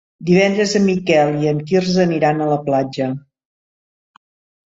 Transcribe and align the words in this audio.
Divendres 0.27 0.71
en 0.77 0.83
Miquel 0.85 1.33
i 1.43 1.49
en 1.51 1.59
Quirze 1.71 2.01
aniran 2.05 2.41
a 2.41 2.47
la 2.53 2.57
platja. 2.71 3.09